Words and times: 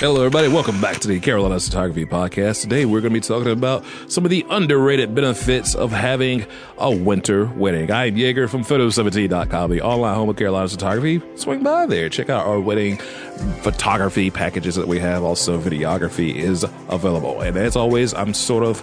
Hello, 0.00 0.18
everybody. 0.18 0.46
Welcome 0.46 0.80
back 0.80 0.98
to 0.98 1.08
the 1.08 1.18
Carolina 1.18 1.58
Photography 1.58 2.06
Podcast. 2.06 2.62
Today, 2.62 2.84
we're 2.84 3.00
going 3.00 3.12
to 3.12 3.18
be 3.18 3.26
talking 3.26 3.50
about 3.50 3.84
some 4.06 4.24
of 4.24 4.30
the 4.30 4.46
underrated 4.48 5.12
benefits 5.12 5.74
of 5.74 5.90
having 5.90 6.46
a 6.78 6.94
winter 6.94 7.46
wedding. 7.56 7.90
I'm 7.90 8.16
Jaeger 8.16 8.46
from 8.46 8.62
Photo17.com, 8.62 9.72
the 9.72 9.80
online 9.80 10.14
home 10.14 10.28
of 10.28 10.36
Carolina 10.36 10.68
Photography. 10.68 11.20
Swing 11.34 11.64
by 11.64 11.86
there. 11.86 12.08
Check 12.08 12.30
out 12.30 12.46
our 12.46 12.60
wedding 12.60 12.98
photography 13.62 14.30
packages 14.30 14.76
that 14.76 14.86
we 14.86 15.00
have. 15.00 15.24
Also, 15.24 15.60
videography 15.60 16.36
is 16.36 16.64
available. 16.88 17.40
And 17.40 17.56
as 17.56 17.74
always, 17.74 18.14
I'm 18.14 18.34
sort 18.34 18.62
of 18.62 18.80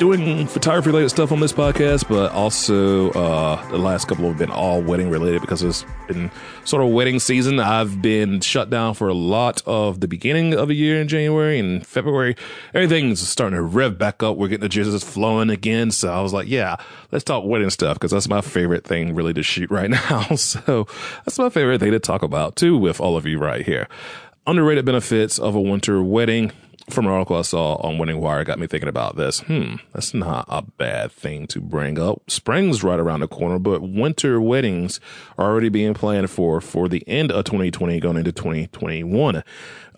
doing 0.00 0.46
photography 0.46 0.88
related 0.88 1.10
stuff 1.10 1.30
on 1.30 1.40
this 1.40 1.52
podcast, 1.52 2.08
but 2.08 2.32
also 2.32 3.10
uh, 3.10 3.68
the 3.68 3.76
last 3.76 4.08
couple 4.08 4.26
have 4.26 4.38
been 4.38 4.50
all 4.50 4.80
wedding 4.80 5.10
related 5.10 5.42
because 5.42 5.62
it's 5.62 5.84
been 6.08 6.30
sort 6.64 6.82
of 6.82 6.88
wedding 6.88 7.20
season. 7.20 7.60
I've 7.60 8.00
been 8.00 8.40
shut 8.40 8.70
down 8.70 8.94
for 8.94 9.08
a 9.08 9.14
lot 9.14 9.60
of 9.66 10.00
the 10.00 10.08
beginning 10.08 10.54
of 10.54 10.68
the 10.68 10.74
year 10.74 10.98
in 11.02 11.06
January 11.06 11.58
and 11.58 11.86
February. 11.86 12.34
Everything's 12.72 13.20
starting 13.20 13.58
to 13.58 13.62
rev 13.62 13.98
back 13.98 14.22
up. 14.22 14.38
We're 14.38 14.48
getting 14.48 14.66
the 14.66 14.74
jizzes 14.74 15.04
flowing 15.04 15.50
again. 15.50 15.90
So 15.90 16.10
I 16.10 16.22
was 16.22 16.32
like, 16.32 16.48
yeah, 16.48 16.76
let's 17.12 17.22
talk 17.22 17.44
wedding 17.44 17.68
stuff 17.68 17.96
because 17.96 18.10
that's 18.10 18.28
my 18.28 18.40
favorite 18.40 18.84
thing 18.84 19.14
really 19.14 19.34
to 19.34 19.42
shoot 19.42 19.70
right 19.70 19.90
now. 20.10 20.22
So 20.34 20.86
that's 21.26 21.38
my 21.38 21.50
favorite 21.50 21.78
thing 21.78 21.92
to 21.92 22.00
talk 22.00 22.22
about 22.22 22.56
too 22.56 22.78
with 22.78 23.02
all 23.02 23.18
of 23.18 23.26
you 23.26 23.38
right 23.38 23.66
here. 23.66 23.86
Underrated 24.46 24.86
benefits 24.86 25.38
of 25.38 25.54
a 25.54 25.60
winter 25.60 26.02
wedding 26.02 26.52
from 26.90 27.06
an 27.06 27.12
article 27.12 27.36
I 27.36 27.42
saw 27.42 27.74
on 27.76 27.98
Wedding 27.98 28.20
Wire 28.20 28.44
got 28.44 28.58
me 28.58 28.66
thinking 28.66 28.88
about 28.88 29.16
this. 29.16 29.40
Hmm, 29.40 29.76
that's 29.92 30.12
not 30.12 30.44
a 30.48 30.62
bad 30.62 31.12
thing 31.12 31.46
to 31.48 31.60
bring 31.60 31.98
up. 31.98 32.22
Spring's 32.28 32.82
right 32.82 33.00
around 33.00 33.20
the 33.20 33.28
corner, 33.28 33.58
but 33.58 33.82
winter 33.82 34.40
weddings 34.40 35.00
are 35.38 35.50
already 35.50 35.68
being 35.68 35.94
planned 35.94 36.30
for 36.30 36.60
for 36.60 36.88
the 36.88 37.02
end 37.08 37.32
of 37.32 37.44
2020 37.44 38.00
going 38.00 38.16
into 38.16 38.32
2021. 38.32 39.42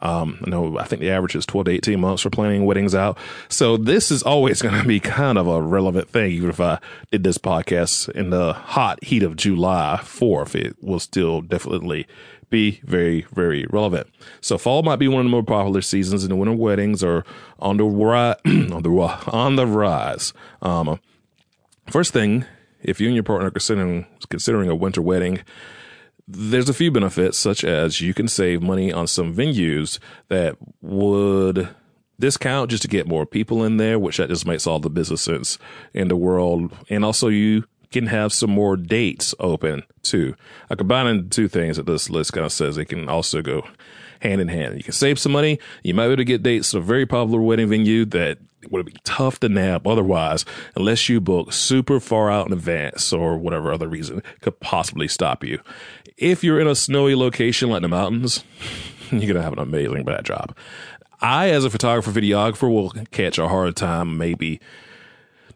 Um, 0.03 0.41
I 0.45 0.51
know, 0.51 0.79
I 0.79 0.85
think 0.85 1.01
the 1.01 1.11
average 1.11 1.37
is 1.37 1.47
12 1.47 1.67
to 1.67 1.71
18 1.73 2.01
months 2.01 2.23
for 2.23 2.31
planning 2.31 2.67
weddings 2.67 2.95
out. 2.95 3.17
So 3.49 3.77
this 3.77 4.11
is 4.11 4.23
always 4.23 4.61
going 4.63 4.79
to 4.81 4.87
be 4.87 5.01
kind 5.01 5.39
of 5.39 5.47
a 5.47 5.63
relevant 5.63 6.09
thing. 6.11 6.33
Even 6.33 6.51
if 6.51 6.61
I 6.61 6.79
did 7.11 7.25
this 7.25 7.39
podcast 7.39 8.11
in 8.11 8.31
the 8.31 8.53
hot 8.53 9.03
heat 9.03 9.23
of 9.23 9.37
July 9.37 10.01
4th, 10.03 10.55
it 10.55 10.77
will 10.83 11.01
still 11.01 11.41
definitely 11.41 12.07
be 12.51 12.81
very, 12.85 13.27
very 13.33 13.65
relevant. 13.71 14.09
So 14.41 14.59
fall 14.59 14.83
might 14.83 14.97
be 14.97 15.09
one 15.09 15.21
of 15.21 15.25
the 15.25 15.31
more 15.31 15.43
popular 15.43 15.81
seasons, 15.81 16.23
and 16.23 16.31
the 16.31 16.37
winter 16.37 16.55
weddings 16.55 17.03
are 17.03 17.25
on 17.59 17.79
the 17.79 17.85
rise. 17.85 18.37
on 18.45 18.83
the 18.83 18.91
on 19.29 19.57
the 19.57 19.67
rise. 19.67 20.35
Um, 20.61 21.01
first 21.89 22.13
thing, 22.13 22.45
if 22.83 23.01
you 23.01 23.07
and 23.07 23.17
your 23.17 23.25
partner 23.25 23.49
are 23.49 23.51
considering 23.51 24.07
considering 24.29 24.69
a 24.69 24.75
winter 24.75 25.01
wedding, 25.01 25.41
there's 26.29 26.69
a 26.69 26.75
few 26.75 26.91
benefits, 26.91 27.39
such 27.39 27.65
as 27.65 28.01
you 28.01 28.15
can 28.15 28.29
save 28.29 28.63
money 28.63 28.93
on 28.93 29.07
some 29.07 29.35
venues 29.35 29.99
that 30.29 30.57
would 30.81 31.69
discount 32.19 32.71
just 32.71 32.83
to 32.83 32.89
get 32.89 33.09
more 33.09 33.27
people 33.27 33.65
in 33.65 33.77
there, 33.77 33.99
which 33.99 34.19
that 34.19 34.29
just 34.29 34.47
makes 34.47 34.67
all 34.67 34.79
the 34.79 34.91
business 34.91 35.23
sense 35.23 35.59
in 35.93 36.09
the 36.09 36.17
world. 36.17 36.73
And 36.89 37.05
also 37.05 37.29
you 37.29 37.65
can 37.91 38.07
have 38.07 38.33
some 38.33 38.51
more 38.51 38.77
dates 38.77 39.35
open 39.39 39.83
too. 40.03 40.35
I 40.71 40.77
combining 40.77 41.29
two 41.29 41.49
things 41.49 41.77
that 41.77 41.87
this 41.87 42.09
list 42.09 42.33
kind 42.33 42.47
of 42.47 42.53
says 42.53 42.79
it 42.79 42.87
can 42.87 43.09
also 43.09 43.43
go 43.43 43.67
hand 44.21 44.41
in 44.41 44.49
hand. 44.49 44.77
You 44.77 44.85
can 44.85 44.93
save 44.93 45.19
some 45.19 45.33
money. 45.33 45.59
You 45.83 45.95
might 45.95 46.07
be 46.07 46.13
able 46.13 46.17
to 46.19 46.25
get 46.25 46.43
dates 46.43 46.75
at 46.75 46.79
a 46.79 46.83
very 46.83 47.07
popular 47.07 47.41
wedding 47.41 47.69
venue 47.69 48.05
that 48.07 48.39
would 48.71 48.87
be 48.87 48.95
tough 49.05 49.41
to 49.41 49.49
nab 49.49 49.87
otherwise, 49.87 50.45
unless 50.77 51.09
you 51.09 51.21
book 51.21 51.53
super 51.53 52.01
far 52.01 52.31
out 52.31 52.47
in 52.47 52.53
advance 52.53 53.13
or 53.13 53.37
whatever 53.37 53.73
other 53.73 53.89
reason 53.89 54.23
could 54.41 54.61
possibly 54.61 55.09
stop 55.09 55.45
you. 55.45 55.61
If 56.17 56.45
you're 56.45 56.61
in 56.61 56.69
a 56.69 56.75
snowy 56.75 57.15
location 57.15 57.71
like 57.71 57.83
the 57.83 57.89
mountains, 57.89 58.45
you're 59.11 59.21
going 59.21 59.35
to 59.35 59.43
have 59.43 59.55
an 59.55 59.59
amazing 59.59 60.05
bad 60.05 60.25
job. 60.25 60.57
I, 61.21 61.51
as 61.51 61.65
a 61.65 61.71
photographer, 61.71 62.11
videographer, 62.11 62.71
will 62.71 62.91
catch 63.11 63.39
a 63.39 63.49
hard 63.49 63.77
time 63.77 64.19
maybe 64.19 64.61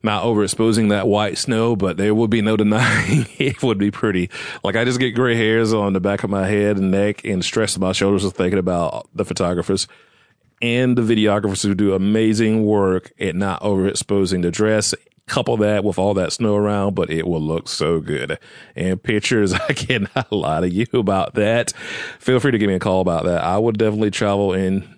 not 0.02 0.24
overexposing 0.24 0.90
that 0.90 1.08
white 1.08 1.36
snow, 1.36 1.74
but 1.74 1.96
there 1.96 2.14
would 2.14 2.30
be 2.30 2.40
no 2.40 2.56
denying 2.56 3.26
it 3.38 3.62
would 3.62 3.76
be 3.76 3.90
pretty. 3.90 4.30
Like 4.64 4.76
I 4.76 4.84
just 4.84 5.00
get 5.00 5.10
gray 5.10 5.34
hairs 5.34 5.74
on 5.74 5.92
the 5.92 6.00
back 6.00 6.24
of 6.24 6.30
my 6.30 6.46
head 6.46 6.78
and 6.78 6.90
neck 6.90 7.24
and 7.24 7.44
stress 7.44 7.76
my 7.76 7.92
shoulders 7.92 8.24
of 8.24 8.32
thinking 8.32 8.58
about 8.58 9.08
the 9.14 9.24
photographers 9.24 9.88
and 10.62 10.96
the 10.96 11.02
videographers 11.02 11.62
who 11.62 11.74
do 11.74 11.94
amazing 11.94 12.64
work 12.64 13.12
at 13.18 13.34
not 13.34 13.60
overexposing 13.62 14.42
the 14.42 14.50
dress. 14.50 14.94
Couple 15.26 15.56
that 15.56 15.82
with 15.82 15.98
all 15.98 16.14
that 16.14 16.32
snow 16.32 16.54
around, 16.54 16.94
but 16.94 17.10
it 17.10 17.26
will 17.26 17.40
look 17.40 17.68
so 17.68 18.00
good. 18.00 18.38
And 18.76 19.02
pictures, 19.02 19.52
I 19.68 19.72
cannot 19.72 20.30
lie 20.30 20.60
to 20.60 20.68
you 20.68 20.86
about 20.94 21.34
that. 21.34 21.72
Feel 22.20 22.38
free 22.38 22.52
to 22.52 22.58
give 22.58 22.68
me 22.68 22.74
a 22.74 22.80
call 22.80 23.00
about 23.00 23.24
that. 23.24 23.42
I 23.42 23.58
would 23.58 23.76
definitely 23.76 24.12
travel 24.12 24.52
and 24.52 24.96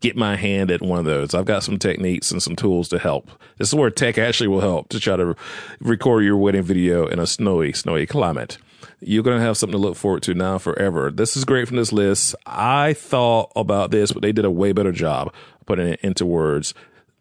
get 0.00 0.16
my 0.16 0.34
hand 0.34 0.70
at 0.70 0.82
one 0.82 0.98
of 0.98 1.04
those. 1.04 1.34
I've 1.34 1.44
got 1.44 1.62
some 1.62 1.78
techniques 1.78 2.30
and 2.30 2.42
some 2.42 2.56
tools 2.56 2.88
to 2.88 2.98
help. 2.98 3.30
This 3.58 3.68
is 3.68 3.74
where 3.74 3.90
tech 3.90 4.18
actually 4.18 4.48
will 4.48 4.60
help 4.60 4.88
to 4.88 4.98
try 4.98 5.16
to 5.16 5.36
record 5.80 6.24
your 6.24 6.36
wedding 6.36 6.62
video 6.62 7.06
in 7.06 7.18
a 7.18 7.26
snowy, 7.26 7.72
snowy 7.72 8.06
climate. 8.06 8.58
You're 9.00 9.22
going 9.22 9.38
to 9.38 9.44
have 9.44 9.56
something 9.56 9.78
to 9.78 9.78
look 9.78 9.96
forward 9.96 10.22
to 10.24 10.34
now 10.34 10.58
forever. 10.58 11.10
This 11.10 11.36
is 11.36 11.44
great 11.44 11.68
from 11.68 11.76
this 11.76 11.92
list. 11.92 12.34
I 12.46 12.94
thought 12.94 13.52
about 13.56 13.90
this, 13.90 14.12
but 14.12 14.22
they 14.22 14.32
did 14.32 14.44
a 14.44 14.50
way 14.50 14.72
better 14.72 14.92
job 14.92 15.32
putting 15.66 15.88
it 15.88 16.00
into 16.02 16.26
words. 16.26 16.74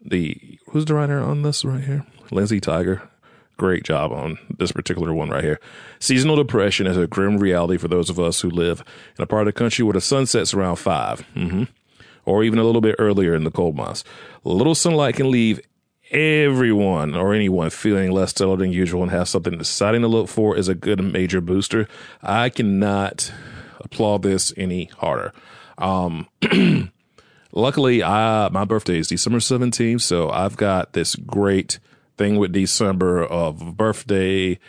The 0.04 0.60
who's 0.70 0.86
the 0.86 0.96
writer 0.96 1.20
on 1.20 1.42
this 1.42 1.66
right 1.66 1.84
here? 1.84 2.06
Lindsay 2.32 2.62
Tigar. 2.62 3.08
Great 3.58 3.84
job 3.84 4.14
on 4.14 4.38
this 4.58 4.72
particular 4.72 5.14
one 5.14 5.30
right 5.30 5.44
here. 5.44 5.60
Seasonal 6.00 6.38
depression 6.38 6.88
is 6.88 6.96
a 6.96 7.08
grim 7.08 7.40
reality 7.40 7.78
for 7.78 7.90
those 7.90 8.10
of 8.10 8.18
us 8.18 8.40
who 8.40 8.50
live 8.50 8.82
in 9.18 9.24
a 9.24 9.28
part 9.28 9.42
of 9.42 9.48
the 9.48 9.60
country 9.60 9.84
where 9.84 9.94
the 9.94 10.00
sun 10.00 10.26
sets 10.26 10.54
around 10.54 10.78
5 10.78 11.26
mm-hmm 11.36 11.64
or 12.30 12.44
even 12.44 12.60
a 12.60 12.64
little 12.64 12.82
bit 12.82 12.96
earlier 13.00 13.34
in 13.34 13.44
the 13.44 13.52
cold 13.52 13.76
months. 13.76 14.04
Little 14.44 14.76
sunlight 14.76 15.16
can 15.16 15.32
leave 15.32 15.60
everyone 16.12 17.16
or 17.16 17.34
anyone 17.34 17.70
feeling 17.70 18.12
less 18.12 18.34
settled 18.34 18.60
than 18.60 18.72
usual 18.72 19.04
and 19.04 19.12
have 19.12 19.28
something 19.28 19.54
exciting 19.54 20.02
to 20.02 20.08
look 20.08 20.28
for 20.28 20.58
is 20.58 20.68
a 20.68 20.76
good 20.76 21.04
major 21.04 21.42
booster. 21.42 21.88
I 22.22 22.50
cannot 22.50 23.32
applaud 23.80 24.24
this 24.24 24.54
any 24.58 24.86
harder. 24.86 25.34
Um, 25.78 26.28
luckily, 27.52 28.04
I 28.04 28.50
my 28.50 28.66
birthday 28.66 28.98
is 29.00 29.08
December 29.08 29.40
17th, 29.40 30.02
so 30.02 30.30
I've 30.30 30.58
got 30.58 30.94
this 30.94 31.16
great 31.16 31.80
thing 32.18 32.38
with 32.38 32.52
December 32.52 33.24
of 33.24 33.78
birthday 33.78 34.60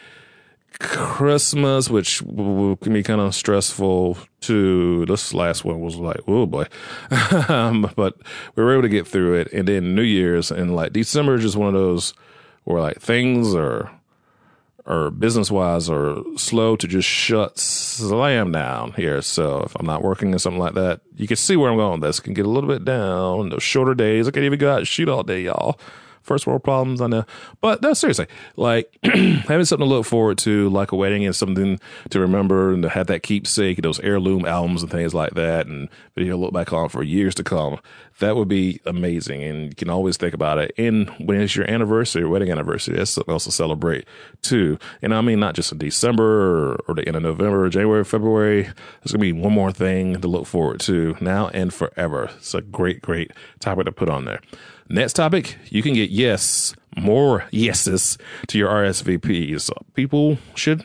Christmas, 0.78 1.90
which 1.90 2.18
can 2.18 2.92
be 2.92 3.02
kind 3.02 3.20
of 3.20 3.34
stressful 3.34 4.16
too. 4.40 5.04
This 5.06 5.34
last 5.34 5.64
one 5.64 5.80
was 5.80 5.96
like, 5.96 6.20
oh 6.26 6.46
boy. 6.46 6.66
um, 7.48 7.90
but 7.96 8.16
we 8.54 8.62
were 8.62 8.72
able 8.72 8.82
to 8.82 8.88
get 8.88 9.06
through 9.06 9.34
it. 9.34 9.52
And 9.52 9.68
then 9.68 9.94
New 9.94 10.02
Year's 10.02 10.50
and 10.50 10.74
like 10.74 10.92
December 10.92 11.34
is 11.34 11.42
just 11.42 11.56
one 11.56 11.68
of 11.68 11.74
those 11.74 12.14
where 12.64 12.80
like 12.80 13.00
things 13.00 13.54
are, 13.54 13.90
or 14.86 15.10
business 15.10 15.50
wise 15.50 15.90
are 15.90 16.16
slow 16.36 16.76
to 16.76 16.88
just 16.88 17.06
shut 17.06 17.58
slam 17.58 18.52
down 18.52 18.92
here. 18.92 19.20
So 19.22 19.60
if 19.60 19.76
I'm 19.78 19.86
not 19.86 20.02
working 20.02 20.34
or 20.34 20.38
something 20.38 20.60
like 20.60 20.74
that, 20.74 21.00
you 21.16 21.26
can 21.26 21.36
see 21.36 21.56
where 21.56 21.70
I'm 21.70 21.76
going. 21.76 22.00
This 22.00 22.20
can 22.20 22.32
get 22.32 22.46
a 22.46 22.50
little 22.50 22.68
bit 22.68 22.84
down. 22.84 23.50
Those 23.50 23.62
shorter 23.62 23.94
days, 23.94 24.26
I 24.26 24.30
can't 24.30 24.46
even 24.46 24.58
go 24.58 24.72
out 24.72 24.78
and 24.78 24.88
shoot 24.88 25.08
all 25.08 25.22
day, 25.22 25.42
y'all 25.42 25.78
first 26.22 26.46
world 26.46 26.64
problems. 26.64 27.00
I 27.00 27.06
know, 27.06 27.24
but 27.60 27.82
no, 27.82 27.94
seriously, 27.94 28.26
like 28.56 28.96
having 29.04 29.64
something 29.64 29.88
to 29.88 29.94
look 29.94 30.06
forward 30.06 30.38
to, 30.38 30.68
like 30.70 30.92
a 30.92 30.96
wedding, 30.96 31.24
and 31.24 31.34
something 31.34 31.78
to 32.10 32.20
remember, 32.20 32.72
and 32.72 32.82
to 32.82 32.88
have 32.88 33.06
that 33.08 33.22
keepsake, 33.22 33.82
those 33.82 34.00
heirloom 34.00 34.44
albums 34.44 34.82
and 34.82 34.90
things 34.90 35.14
like 35.14 35.34
that, 35.34 35.66
and 35.66 35.88
video 36.14 36.36
look 36.36 36.52
back 36.52 36.72
on 36.72 36.88
for 36.88 37.02
years 37.02 37.34
to 37.36 37.44
come. 37.44 37.78
That 38.18 38.36
would 38.36 38.48
be 38.48 38.80
amazing, 38.84 39.42
and 39.42 39.68
you 39.68 39.74
can 39.74 39.88
always 39.88 40.16
think 40.16 40.34
about 40.34 40.58
it. 40.58 40.74
And 40.76 41.08
when 41.20 41.40
it's 41.40 41.56
your 41.56 41.70
anniversary, 41.70 42.26
wedding 42.26 42.50
anniversary, 42.50 42.96
that's 42.96 43.12
something 43.12 43.32
else 43.32 43.44
to 43.44 43.52
celebrate 43.52 44.06
too. 44.42 44.78
And 45.00 45.14
I 45.14 45.20
mean, 45.22 45.40
not 45.40 45.54
just 45.54 45.72
in 45.72 45.78
December 45.78 46.70
or, 46.70 46.76
or 46.86 46.94
the 46.94 47.06
end 47.06 47.16
of 47.16 47.22
November, 47.22 47.68
January, 47.68 48.04
February. 48.04 48.62
There's 48.62 49.12
gonna 49.12 49.20
be 49.20 49.32
one 49.32 49.52
more 49.52 49.72
thing 49.72 50.20
to 50.20 50.28
look 50.28 50.46
forward 50.46 50.80
to 50.80 51.16
now 51.20 51.48
and 51.48 51.72
forever. 51.72 52.30
It's 52.36 52.54
a 52.54 52.60
great, 52.60 53.00
great 53.00 53.32
topic 53.58 53.86
to 53.86 53.92
put 53.92 54.08
on 54.08 54.24
there. 54.24 54.40
Next 54.92 55.12
topic, 55.12 55.56
you 55.66 55.84
can 55.84 55.94
get 55.94 56.10
yes, 56.10 56.74
more 56.96 57.46
yeses 57.52 58.18
to 58.48 58.58
your 58.58 58.68
RSVPs. 58.68 59.70
People 59.94 60.38
should 60.56 60.82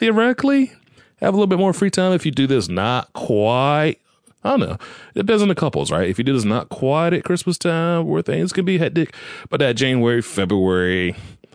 theoretically 0.00 0.72
have 1.20 1.32
a 1.32 1.36
little 1.36 1.46
bit 1.46 1.60
more 1.60 1.72
free 1.72 1.90
time 1.90 2.12
if 2.12 2.26
you 2.26 2.32
do 2.32 2.48
this 2.48 2.68
not 2.68 3.12
quite. 3.12 4.00
I 4.42 4.50
don't 4.50 4.60
know. 4.60 4.76
It 5.14 5.20
depends 5.20 5.40
on 5.40 5.48
the 5.48 5.54
couples, 5.54 5.92
right? 5.92 6.08
If 6.08 6.18
you 6.18 6.24
do 6.24 6.32
this 6.32 6.44
not 6.44 6.68
quite 6.68 7.12
at 7.12 7.22
Christmas 7.22 7.56
time 7.56 8.08
where 8.08 8.22
things 8.22 8.52
can 8.52 8.64
be 8.64 8.78
hectic, 8.78 9.14
but 9.50 9.60
that 9.60 9.76
January, 9.76 10.20
February, 10.20 11.14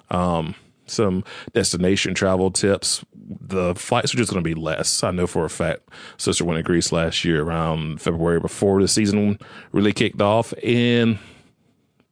um, 0.09 0.55
some 0.87 1.25
destination 1.53 2.13
travel 2.13 2.49
tips. 2.49 3.03
The 3.13 3.75
flights 3.75 4.13
are 4.13 4.17
just 4.17 4.31
going 4.31 4.41
to 4.41 4.49
be 4.49 4.55
less. 4.55 5.03
I 5.03 5.11
know 5.11 5.27
for 5.27 5.43
a 5.43 5.49
fact. 5.49 5.81
Sister 6.15 6.45
went 6.45 6.59
to 6.59 6.63
Greece 6.63 6.93
last 6.93 7.25
year 7.25 7.43
around 7.43 8.01
February 8.01 8.39
before 8.39 8.81
the 8.81 8.87
season 8.87 9.37
really 9.73 9.91
kicked 9.91 10.21
off, 10.21 10.53
and 10.63 11.19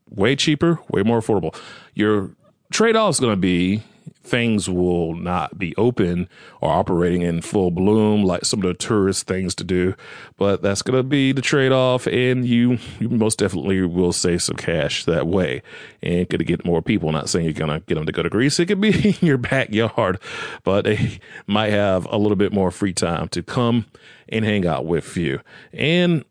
way 0.09 0.35
cheaper, 0.35 0.79
way 0.89 1.03
more 1.03 1.19
affordable. 1.19 1.55
Your 1.93 2.31
trade 2.71 2.95
off 2.95 3.15
is 3.15 3.19
going 3.19 3.33
to 3.33 3.37
be 3.37 3.83
things 4.27 4.69
will 4.69 5.15
not 5.15 5.57
be 5.57 5.75
open 5.77 6.27
or 6.61 6.69
operating 6.69 7.21
in 7.21 7.41
full 7.41 7.71
bloom 7.71 8.23
like 8.23 8.45
some 8.45 8.59
of 8.59 8.65
the 8.65 8.73
tourist 8.73 9.25
things 9.25 9.55
to 9.55 9.63
do. 9.63 9.95
But 10.37 10.61
that's 10.61 10.81
going 10.81 10.97
to 10.97 11.03
be 11.03 11.31
the 11.31 11.41
trade 11.41 11.71
off, 11.71 12.07
and 12.07 12.45
you, 12.45 12.77
you 12.99 13.09
most 13.09 13.39
definitely 13.39 13.81
will 13.83 14.13
save 14.13 14.43
some 14.43 14.57
cash 14.57 15.05
that 15.05 15.27
way 15.27 15.61
and 16.03 16.29
could 16.29 16.45
get 16.45 16.65
more 16.65 16.81
people. 16.81 17.11
Not 17.11 17.29
saying 17.29 17.45
you're 17.45 17.53
going 17.53 17.71
to 17.71 17.85
get 17.85 17.95
them 17.95 18.05
to 18.05 18.11
go 18.11 18.23
to 18.23 18.29
Greece. 18.29 18.59
It 18.59 18.67
could 18.67 18.81
be 18.81 19.09
in 19.21 19.25
your 19.25 19.37
backyard, 19.37 20.19
but 20.63 20.83
they 20.83 21.19
might 21.47 21.71
have 21.71 22.05
a 22.11 22.17
little 22.17 22.35
bit 22.35 22.53
more 22.53 22.71
free 22.71 22.93
time 22.93 23.29
to 23.29 23.41
come 23.41 23.85
and 24.29 24.43
hang 24.43 24.67
out 24.67 24.85
with 24.85 25.15
you. 25.15 25.39
And 25.73 26.25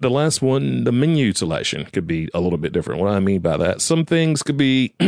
the 0.00 0.10
last 0.10 0.42
one, 0.42 0.84
the 0.84 0.92
menu 0.92 1.32
selection 1.32 1.84
could 1.86 2.06
be 2.06 2.28
a 2.34 2.40
little 2.40 2.58
bit 2.58 2.72
different. 2.72 3.00
What 3.00 3.10
I 3.10 3.20
mean 3.20 3.40
by 3.40 3.56
that, 3.56 3.80
some 3.80 4.04
things 4.04 4.42
could 4.42 4.56
be, 4.56 4.94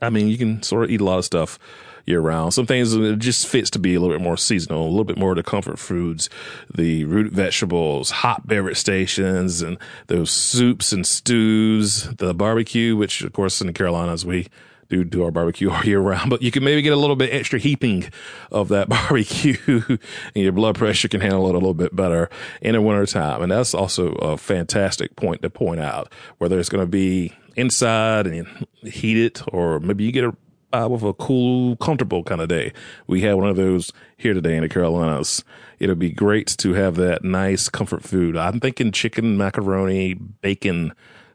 I 0.00 0.10
mean, 0.10 0.28
you 0.28 0.38
can 0.38 0.62
sort 0.62 0.84
of 0.84 0.90
eat 0.90 1.00
a 1.00 1.04
lot 1.04 1.18
of 1.18 1.24
stuff 1.24 1.58
year 2.06 2.20
round. 2.20 2.54
Some 2.54 2.66
things 2.66 2.94
it 2.94 3.18
just 3.18 3.46
fits 3.46 3.68
to 3.70 3.78
be 3.78 3.94
a 3.94 4.00
little 4.00 4.14
bit 4.16 4.22
more 4.22 4.36
seasonal, 4.36 4.86
a 4.86 4.88
little 4.88 5.04
bit 5.04 5.18
more 5.18 5.32
of 5.32 5.36
the 5.36 5.42
comfort 5.42 5.78
foods, 5.78 6.30
the 6.72 7.04
root 7.04 7.32
vegetables, 7.32 8.10
hot 8.10 8.46
beverage 8.46 8.76
stations, 8.76 9.60
and 9.60 9.76
those 10.06 10.30
soups 10.30 10.92
and 10.92 11.06
stews, 11.06 12.04
the 12.16 12.32
barbecue, 12.32 12.96
which 12.96 13.22
of 13.22 13.32
course 13.32 13.60
in 13.60 13.66
the 13.66 13.72
Carolinas 13.72 14.24
we 14.24 14.46
do 14.88 15.04
do 15.04 15.24
our 15.24 15.30
barbecue 15.30 15.70
all 15.72 15.84
year 15.84 16.00
round, 16.00 16.30
but 16.30 16.42
you 16.42 16.50
can 16.50 16.64
maybe 16.64 16.82
get 16.82 16.92
a 16.92 16.96
little 16.96 17.16
bit 17.16 17.32
extra 17.32 17.58
heaping 17.58 18.10
of 18.50 18.68
that 18.68 18.88
barbecue 18.88 19.56
and 19.88 19.98
your 20.34 20.52
blood 20.52 20.76
pressure 20.76 21.08
can 21.08 21.20
handle 21.20 21.46
it 21.46 21.50
a 21.50 21.58
little 21.58 21.74
bit 21.74 21.94
better 21.94 22.30
in 22.60 22.72
the 22.72 22.82
wintertime. 22.82 23.42
And 23.42 23.52
that's 23.52 23.74
also 23.74 24.12
a 24.12 24.36
fantastic 24.36 25.16
point 25.16 25.42
to 25.42 25.50
point 25.50 25.80
out, 25.80 26.12
whether 26.38 26.58
it's 26.58 26.68
going 26.68 26.84
to 26.84 26.90
be 26.90 27.32
inside 27.56 28.26
and 28.26 28.66
heat 28.82 29.16
it, 29.16 29.42
or 29.52 29.80
maybe 29.80 30.04
you 30.04 30.12
get 30.12 30.24
a 30.24 30.36
uh, 30.72 30.88
with 30.88 31.02
a 31.02 31.14
cool, 31.14 31.76
comfortable 31.76 32.22
kind 32.22 32.40
of 32.40 32.48
day. 32.48 32.72
We 33.06 33.22
had 33.22 33.34
one 33.34 33.48
of 33.48 33.56
those 33.56 33.92
here 34.16 34.34
today 34.34 34.56
in 34.56 34.62
the 34.62 34.68
Carolinas. 34.68 35.44
It'll 35.78 35.94
be 35.94 36.10
great 36.10 36.48
to 36.58 36.74
have 36.74 36.96
that 36.96 37.24
nice 37.24 37.68
comfort 37.68 38.02
food. 38.02 38.36
I'm 38.36 38.60
thinking 38.60 38.92
chicken, 38.92 39.36
macaroni, 39.36 40.14
bacon 40.14 40.92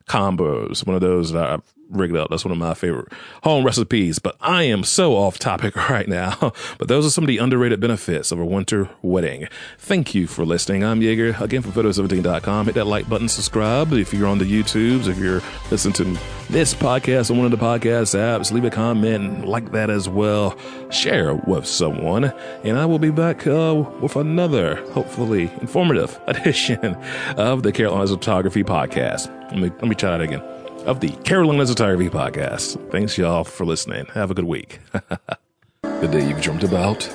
combos. 0.08 0.86
One 0.86 0.96
of 0.96 1.02
those 1.02 1.32
that 1.32 1.50
I've 1.50 1.74
rigged 1.92 2.16
up. 2.16 2.30
That's 2.30 2.46
one 2.46 2.52
of 2.52 2.58
my 2.58 2.74
favorite 2.74 3.12
home 3.44 3.66
recipes. 3.66 4.20
But 4.20 4.36
I 4.42 4.64
am 4.64 4.84
so 4.84 5.16
off 5.16 5.40
topic 5.40 5.76
right 5.90 6.08
now. 6.08 6.54
But 6.78 6.88
those 6.88 7.06
are 7.06 7.10
some 7.10 7.24
of 7.24 7.28
the 7.28 7.38
underrated 7.38 7.80
benefits 7.80 8.32
of 8.32 8.40
a 8.40 8.46
winter 8.46 8.90
wedding. 9.02 9.48
Thank 9.78 10.16
you 10.16 10.28
for 10.28 10.46
listening. 10.46 10.84
I'm 10.84 11.02
Jaeger, 11.02 11.36
again 11.40 11.62
from 11.62 11.72
photo17.com. 11.72 12.66
Hit 12.66 12.76
that 12.76 12.88
like 12.88 13.10
button, 13.10 13.28
subscribe 13.28 13.94
if 13.94 14.14
you're 14.14 14.28
on 14.28 14.38
the 14.38 14.46
YouTubes, 14.46 15.08
if 15.08 15.18
you're 15.18 15.42
listening 15.70 15.94
to 15.94 16.20
this 16.50 16.74
podcast 16.74 17.32
on 17.32 17.38
one 17.38 17.46
of 17.46 17.52
the 17.52 17.64
podcast 17.64 18.16
apps, 18.18 18.52
leave 18.52 18.66
a 18.66 18.70
comment 18.70 19.46
like 19.46 19.72
that 19.72 19.90
as 19.90 20.10
well. 20.10 20.58
Share 20.90 21.36
with 21.36 21.66
someone. 21.66 22.26
And 22.64 22.78
I 22.78 22.86
will 22.86 23.00
be 23.00 23.12
back 23.12 23.48
uh, 23.48 23.84
with 24.02 24.16
another, 24.16 24.76
hopefully 24.92 25.52
informative 25.62 26.20
edition 26.28 26.96
of 27.38 27.64
the 27.64 27.72
Carolina 27.72 28.08
Photography 28.08 28.64
Podcast. 28.64 29.28
Let 29.52 29.60
me, 29.60 29.70
let 29.70 29.88
me 29.88 29.96
try 29.96 30.12
that 30.12 30.22
again 30.22 30.61
of 30.86 31.00
the 31.00 31.10
Carolina 31.24 31.66
Photography 31.66 32.10
Podcast. 32.10 32.92
Thanks, 32.92 33.18
y'all, 33.18 33.44
for 33.44 33.66
listening. 33.66 34.06
Have 34.14 34.32
a 34.32 34.34
good 34.34 34.46
week. 34.46 34.80
the 35.82 36.08
day 36.08 36.28
you've 36.28 36.42
dreamt 36.42 36.64
about 36.64 37.08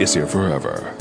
is 0.00 0.14
here 0.14 0.26
forever. 0.26 0.94